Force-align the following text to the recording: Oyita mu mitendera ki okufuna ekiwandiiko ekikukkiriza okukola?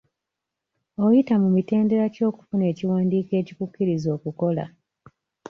Oyita 1.05 1.33
mu 1.43 1.49
mitendera 1.55 2.05
ki 2.13 2.21
okufuna 2.29 2.63
ekiwandiiko 2.71 3.33
ekikukkiriza 3.41 4.07
okukola? 4.17 4.65